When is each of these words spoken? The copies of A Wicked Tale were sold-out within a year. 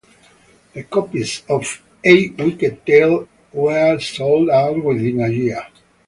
The 0.73 0.81
copies 0.81 1.43
of 1.47 1.83
A 2.03 2.29
Wicked 2.29 2.83
Tale 2.87 3.27
were 3.53 3.99
sold-out 3.99 4.83
within 4.83 5.19
a 5.21 5.29
year. 5.29 5.63